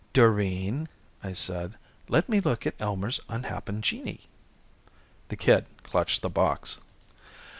[0.13, 0.89] "Doreen,"
[1.23, 1.75] I said,
[2.07, 4.25] "let me look at Elmer's unhappen genii."
[5.27, 6.79] The kid clutched the box.